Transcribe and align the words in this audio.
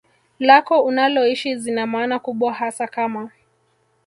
lako 0.39 0.81
unaloishi 0.83 1.55
zina 1.55 1.87
maana 1.87 2.19
kubwa 2.19 2.53
hasa 2.53 2.87
kama 2.87 3.31